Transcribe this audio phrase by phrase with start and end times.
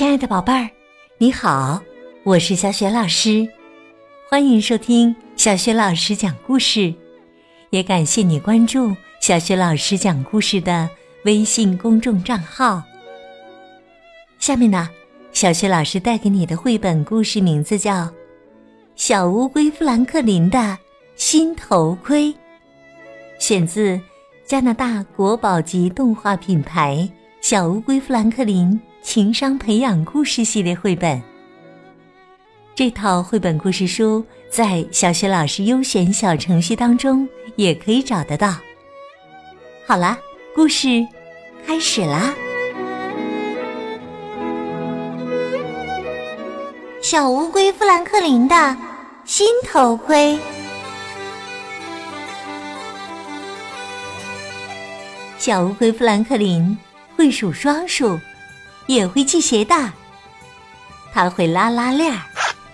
[0.00, 0.70] 亲爱的宝贝儿，
[1.18, 1.78] 你好，
[2.22, 3.46] 我是小雪老师，
[4.30, 6.94] 欢迎收听小雪老师讲故事，
[7.68, 10.88] 也感谢你关注小雪老师讲故事的
[11.26, 12.82] 微信公众账号。
[14.38, 14.88] 下面呢，
[15.32, 17.92] 小雪老师带给你的绘本故事名字叫
[18.96, 20.78] 《小乌龟富兰克林的
[21.14, 22.28] 新头盔》，
[23.38, 24.00] 选自
[24.46, 27.06] 加拿大国宝级动画品牌
[27.42, 28.80] 小乌龟富兰克林。
[29.02, 31.20] 情商培养故事系列绘本，
[32.74, 38.54] 这套绘本故事书在小学老师优选小程序当中也可以找得到。
[39.86, 40.16] 好啦，
[40.54, 41.04] 故事
[41.66, 42.34] 开始啦！
[47.02, 48.76] 小乌龟富兰克林的
[49.24, 50.38] 新头盔。
[55.38, 56.78] 小乌龟富兰克林
[57.16, 58.20] 会数双数。
[58.90, 59.92] 也会系鞋带，
[61.12, 62.20] 他会拉拉链儿，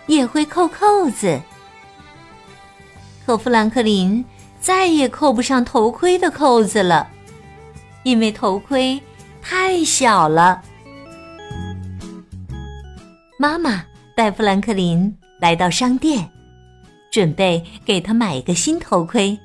[0.07, 1.39] 也会扣扣子。
[3.27, 4.25] 可富兰克林
[4.59, 7.07] 再也扣不上头盔的扣子了，
[8.03, 8.99] 因为头盔
[9.43, 10.63] 太小了。
[13.39, 13.85] 妈妈
[14.17, 16.27] 带富兰克林来到商店，
[17.13, 19.39] 准备给他买一个新头盔。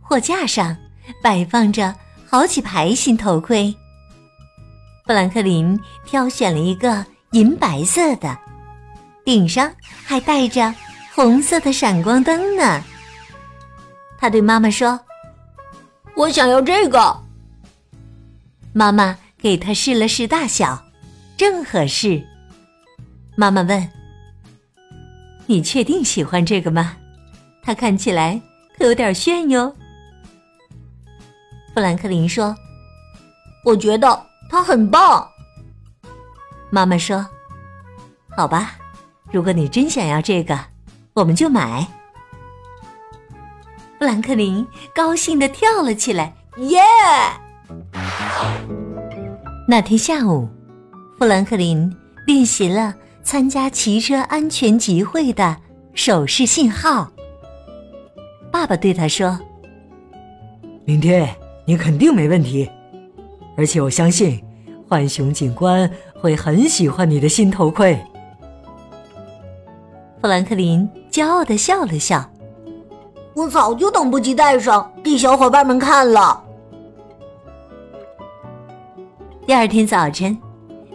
[0.00, 0.74] 货架上
[1.22, 1.94] 摆放着
[2.26, 3.76] 好几排新头盔。
[5.04, 8.38] 富兰克林挑选了一个银白色的，
[9.24, 9.70] 顶上
[10.04, 10.72] 还带着
[11.12, 12.82] 红色的闪光灯呢。
[14.16, 14.98] 他对妈妈说
[16.14, 17.20] ：“我想要这个。”
[18.72, 20.80] 妈妈给他试了试大小，
[21.36, 22.24] 正合适。
[23.36, 23.90] 妈妈问
[25.46, 26.96] ：“你确定喜欢这个吗？
[27.60, 28.40] 它看起来
[28.78, 29.74] 可有点炫哟。”
[31.74, 32.54] 富兰克林说
[33.66, 35.26] ：“我觉得。”他很棒，
[36.68, 37.26] 妈妈说
[38.36, 38.72] ：“好吧，
[39.30, 40.58] 如果你真想要这个，
[41.14, 41.88] 我们就买。”
[43.98, 46.82] 富兰克林高兴的跳了起来，耶！
[49.66, 50.46] 那天下午，
[51.18, 51.90] 富兰克林
[52.26, 55.56] 练习了参加骑车安全集会的
[55.94, 57.10] 手势信号。
[58.50, 59.40] 爸爸对他说
[60.84, 62.70] ：“明天你肯定没问题。”
[63.56, 64.42] 而且我相信，
[64.88, 65.90] 浣熊警官
[66.20, 67.98] 会很喜欢你的新头盔。
[70.20, 72.24] 富兰克林骄傲的笑了笑
[73.34, 76.42] ：“我早就等不及戴上，给小伙伴们看了。”
[79.46, 80.36] 第二天早晨，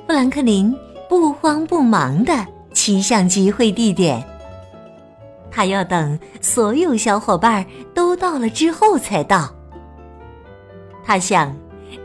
[0.07, 0.75] 富兰克林
[1.07, 2.33] 不慌不忙的
[2.73, 4.25] 骑向集会地点。
[5.51, 9.53] 他要等所有小伙伴都到了之后才到。
[11.03, 11.55] 他想。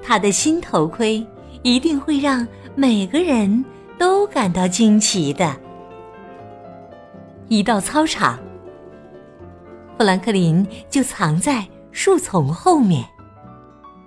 [0.02, 1.24] 他的新头盔
[1.62, 3.64] 一定会让每个人
[3.98, 5.54] 都感到惊奇的。
[7.48, 8.38] 一到操场，
[9.98, 13.04] 富兰克林就藏在树丛后面。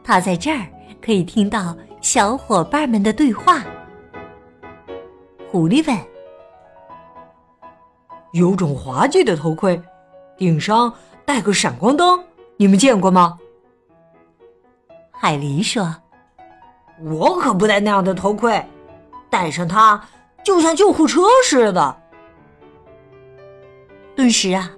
[0.03, 0.65] 他在这儿
[1.01, 3.63] 可以听到小伙伴们的对话。
[5.51, 5.97] 狐狸问
[8.33, 9.79] ：“有种滑稽的头盔，
[10.37, 10.91] 顶上
[11.23, 12.19] 带个闪光灯，
[12.57, 13.37] 你们见过吗？”
[15.25, 15.95] 海狸说
[17.01, 18.63] ：“我可不戴那样的头盔，
[19.27, 19.99] 戴上它
[20.43, 21.97] 就像救护车似的。”
[24.15, 24.69] 顿时啊，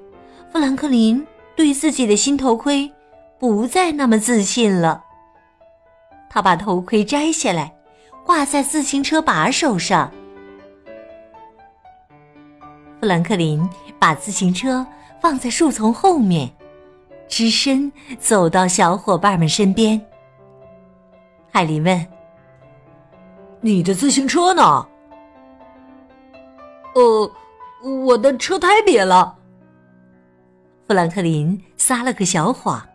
[0.49, 2.89] 富兰克林对自己的新头盔
[3.37, 5.03] 不再那么自信了。
[6.29, 7.75] 他把头盔摘下来，
[8.25, 10.09] 挂在自行车把手上。
[13.01, 13.69] 富兰克林
[13.99, 14.87] 把自行车
[15.21, 16.49] 放在树丛后面，
[17.27, 20.01] 只身走到小伙伴们身边。
[21.57, 22.07] 艾琳问
[23.61, 24.87] ：“你的自行车呢
[26.93, 27.31] ？”“呃，
[28.05, 29.35] 我的车胎瘪了。”
[30.87, 32.87] 富兰克林撒了个小谎，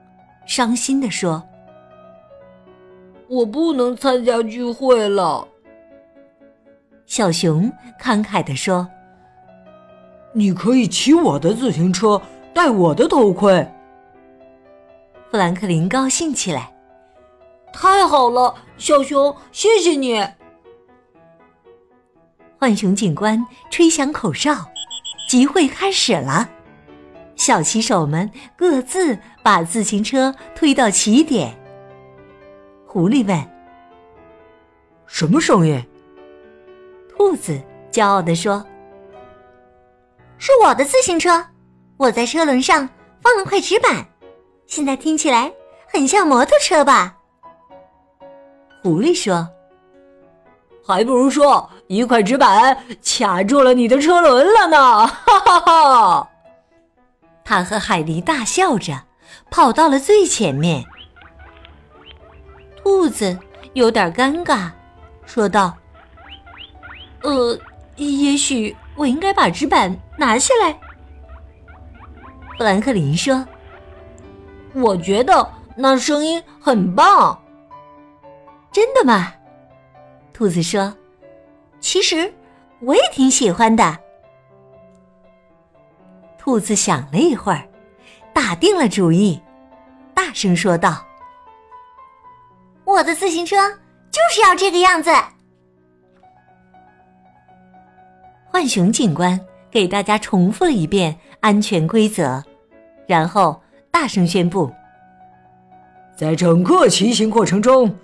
[0.47, 1.43] 伤心的说
[3.26, 5.44] ：“我不能参加聚会了。”
[7.05, 7.69] 小熊
[8.00, 8.88] 慷慨的说
[10.32, 12.23] ：“你可以骑我的自行车，
[12.55, 13.69] 戴我的头盔。”
[15.32, 16.72] 富兰克林高兴起来。
[17.73, 20.25] 太好了，小熊，谢谢你。
[22.59, 24.55] 浣熊警官吹响口哨，
[25.29, 26.49] 集会开始了。
[27.35, 31.53] 小骑手们各自把自行车推到起点。
[32.87, 33.51] 狐狸问
[35.07, 35.83] ：“什么声音？”
[37.11, 37.61] 兔子
[37.91, 38.65] 骄傲地说
[40.39, 41.45] ：“是我的自行车，
[41.97, 42.89] 我在车轮上
[43.21, 44.07] 放了块纸板，
[44.67, 45.53] 现在听起来
[45.89, 47.17] 很像摩托车吧？”
[48.82, 49.49] 狐狸说
[50.84, 55.06] ：“还不如说一块纸板卡住了你的车轮了呢！
[55.06, 56.29] 哈哈哈！
[57.44, 59.05] 他和海狸大笑着
[59.50, 60.84] 跑到了最前面。
[62.82, 63.38] 兔子
[63.75, 64.70] 有点尴尬，
[65.25, 65.73] 说道
[67.23, 67.56] ：“呃，
[67.96, 70.76] 也许我应该把纸板拿下来。”
[72.58, 73.46] 富兰克林说
[74.75, 77.38] ：“我觉得那声音很棒。”
[78.73, 79.35] 真的吗？
[80.33, 80.97] 兔子说
[81.79, 82.33] ：“其实
[82.81, 83.99] 我也挺喜欢的。”
[86.39, 87.63] 兔子想了一会儿，
[88.33, 89.41] 打定了主意，
[90.15, 91.05] 大声说道
[92.85, 93.57] ：“我的自行车
[94.11, 95.11] 就是要这个样子。”
[98.51, 99.39] 浣熊警官
[99.71, 102.43] 给大家重复了一遍安全规则，
[103.07, 104.73] 然后大声宣布
[106.17, 107.95] ：“在整个骑行过程中。”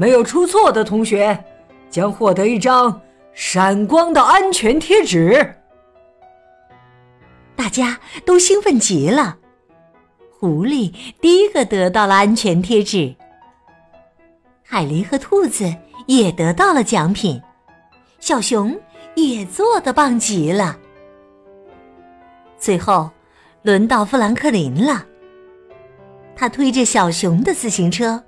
[0.00, 1.44] 没有出错的同学
[1.90, 3.02] 将获得一张
[3.34, 5.56] 闪光的安全贴纸。
[7.54, 9.36] 大家都兴奋极了。
[10.30, 13.14] 狐狸第一个得到了安全贴纸，
[14.64, 15.70] 海狸和兔子
[16.06, 17.38] 也得到了奖品，
[18.20, 18.74] 小熊
[19.16, 20.78] 也做的棒极了。
[22.58, 23.10] 最后，
[23.60, 25.04] 轮到富兰克林了。
[26.34, 28.24] 他推着小熊的自行车。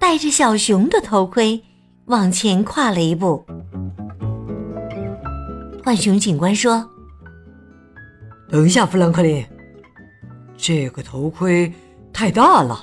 [0.00, 1.62] 戴着小熊的头盔，
[2.06, 3.44] 往前跨了一步。
[5.84, 6.88] 浣熊警官说
[8.50, 9.44] ：“等一下，富兰克林，
[10.56, 11.70] 这个头盔
[12.14, 12.82] 太大了，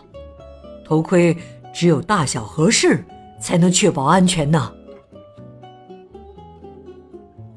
[0.85, 1.35] 头盔
[1.73, 3.03] 只有大小合适
[3.41, 4.71] 才能确保安全呢。”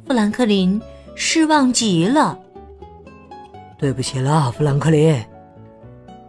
[0.06, 0.80] 富兰克林
[1.14, 2.36] 失望极了。
[3.78, 5.14] 对不起了，富兰克林。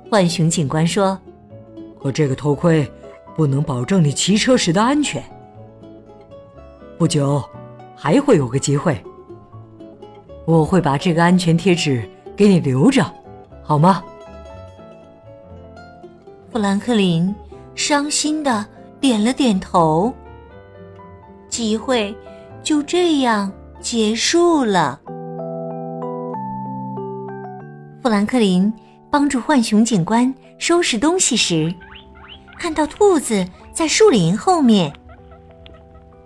[0.10, 1.18] 浣熊警官说
[2.04, 2.86] ：“可这个头盔……”
[3.36, 5.24] 不能保证你骑车时的安全。
[6.98, 7.44] 不久，
[7.96, 9.04] 还会有个机会，
[10.46, 13.04] 我会把这个安全贴纸给你留着，
[13.64, 14.04] 好吗？
[16.52, 17.34] 富兰克林
[17.76, 18.66] 伤心的
[19.00, 20.14] 点了点头。
[21.50, 22.16] 机会
[22.62, 25.00] 就这样结束了。
[28.02, 28.72] 富兰克林
[29.10, 31.74] 帮助浣熊警官收拾东西时。
[32.62, 33.44] 看到兔子
[33.74, 34.94] 在树林后面，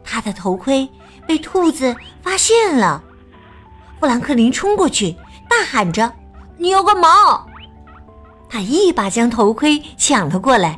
[0.03, 0.85] 他的头盔
[1.25, 3.01] 被兔子发现了。
[4.01, 5.15] 富兰克林冲过去，
[5.49, 6.11] 大喊着
[6.59, 7.47] ：“你要干嘛？”
[8.51, 10.77] 他一把将头盔抢了过来。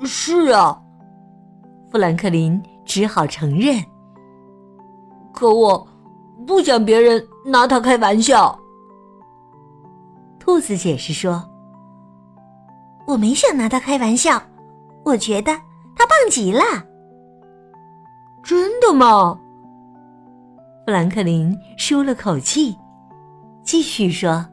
[0.07, 0.81] 是啊。”
[1.91, 3.83] 富兰克林只好承认。
[5.33, 5.85] 可我。
[6.47, 8.57] 不想别人拿他开玩笑。
[10.39, 11.43] 兔子解释说
[13.05, 14.41] ：“我没想拿他开玩笑，
[15.03, 15.51] 我觉得
[15.95, 16.61] 他棒极了。”
[18.43, 19.39] 真的吗？
[20.85, 22.75] 富兰克林舒了口气，
[23.63, 24.43] 继续说：“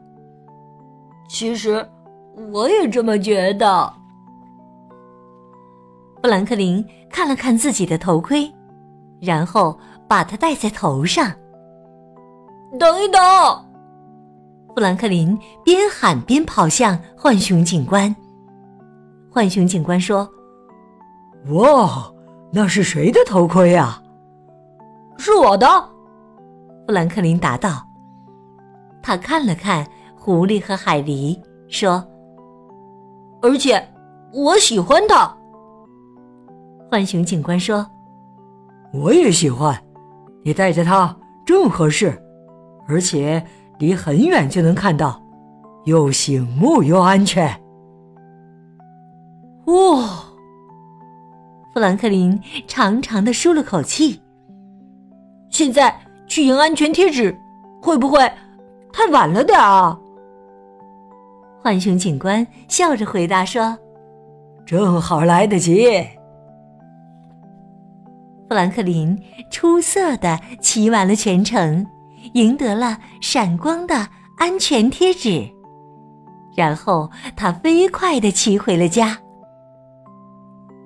[1.27, 1.83] 其实
[2.51, 3.91] 我也这么觉得。”
[6.21, 8.53] 富兰克林看了看自己的头盔，
[9.19, 11.31] 然后把它戴在头上。
[12.77, 13.21] 等一等！
[14.75, 18.15] 富兰克林边喊边跑向浣熊警官。
[19.31, 20.29] 浣熊警官说
[21.49, 22.11] ：“哇，
[22.51, 24.01] 那是谁的头盔啊
[25.17, 25.67] ？”“是我的。”
[26.85, 27.83] 富兰克林答道。
[29.01, 32.05] 他看了看狐狸和海狸，说
[33.41, 33.81] ：“而且
[34.33, 35.33] 我喜欢它。”
[36.91, 37.85] 浣熊警官说
[38.93, 39.75] ：“我也喜欢，
[40.43, 42.21] 你戴着它正合适。”
[42.87, 43.43] 而且
[43.79, 45.21] 离很远就能看到，
[45.85, 47.47] 又醒目又安全。
[49.65, 50.23] 哇！
[51.73, 54.19] 富兰克林长长的舒了口气。
[55.49, 57.37] 现在去赢安全贴纸，
[57.81, 58.19] 会不会
[58.91, 59.97] 太晚了点啊？
[61.61, 63.77] 浣熊警官笑着回答说
[64.65, 65.85] ：“正好来得及。”
[68.47, 71.85] 富兰克林出色的骑完了全程。
[72.33, 74.07] 赢得了闪光的
[74.37, 75.49] 安全贴纸，
[76.55, 79.17] 然后他飞快的骑回了家。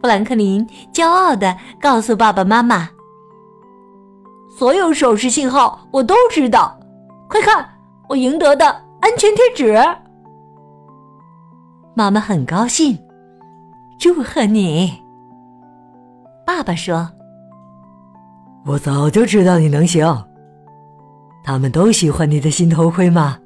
[0.02, 2.90] 富兰克林骄傲的告诉爸爸妈妈
[4.58, 6.80] ：“所有手势信号我都知道，
[7.30, 7.70] 快看，
[8.10, 8.66] 我赢得的
[9.00, 9.78] 安全贴纸！”
[11.94, 12.98] 妈妈很高兴，
[14.00, 14.92] 祝贺你。
[16.48, 17.08] 爸爸说
[18.66, 20.06] ：“我早就知道你能行。”
[21.44, 23.38] 他们都喜欢你的新头盔吗？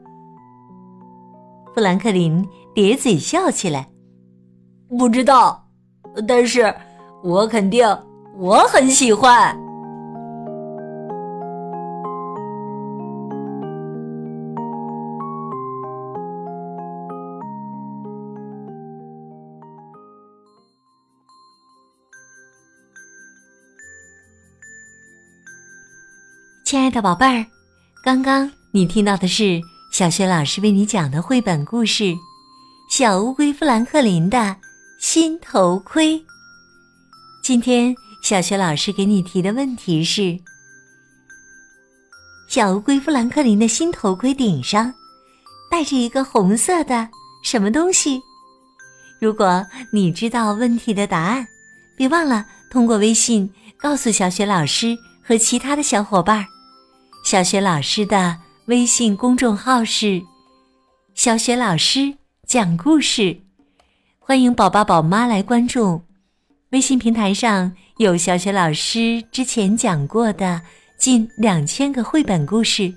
[1.73, 3.87] 富兰克林咧嘴笑起来。
[4.97, 5.67] 不知道，
[6.27, 6.73] 但是
[7.23, 7.85] 我肯定
[8.37, 9.57] 我很喜欢。
[26.65, 27.45] 亲爱的宝贝儿，
[28.05, 29.59] 刚刚你听到的是
[29.91, 32.03] 小学老师为你讲的绘本故事
[32.87, 34.55] 《小乌龟富兰克林的
[34.99, 36.13] 新头盔》。
[37.41, 40.37] 今天小学老师给你提的问题是：
[42.47, 44.93] 小乌龟富兰克林的新头盔顶上
[45.71, 47.09] 戴着一个红色的
[47.43, 48.21] 什么东西？
[49.19, 51.43] 如果你知道问题的答案，
[51.97, 56.45] 别忘了通过微信告诉小学老师和其他的小伙伴儿。
[57.25, 60.21] 小学老师的微信公众号是
[61.15, 62.13] “小学老师
[62.45, 63.35] 讲故事”，
[64.21, 65.99] 欢迎宝宝宝妈来关注。
[66.69, 70.61] 微信平台上有小学老师之前讲过的
[70.99, 72.93] 近两千个绘本故事，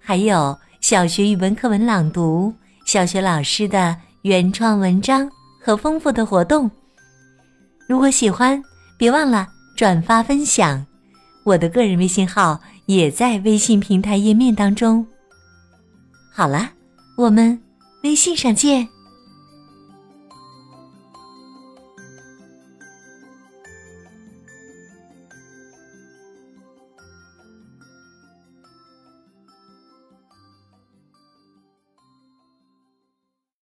[0.00, 2.54] 还有小学语文课文朗读、
[2.86, 5.30] 小学老师的原创文章
[5.62, 6.70] 和丰富的活动。
[7.86, 8.58] 如果喜欢，
[8.96, 10.82] 别忘了转发分享。
[11.46, 12.60] 我的个人微信号。
[12.86, 15.04] 也在微信平台页面当中。
[16.32, 16.70] 好了，
[17.16, 17.60] 我们
[18.04, 18.88] 微信上见。